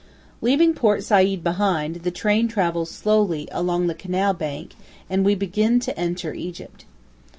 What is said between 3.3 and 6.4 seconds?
along the canal bank, and we begin to enter